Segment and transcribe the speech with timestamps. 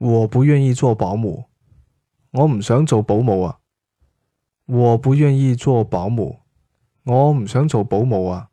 [0.00, 1.44] 我不愿意做保姆。
[2.30, 3.58] 我唔想做保姆啊。
[4.64, 6.38] 我不愿意做保姆。
[7.04, 8.49] 我唔想做保姆啊。